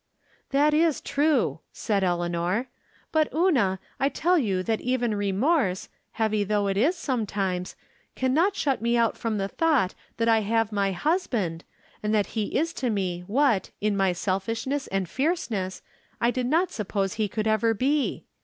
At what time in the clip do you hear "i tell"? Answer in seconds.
3.99-4.35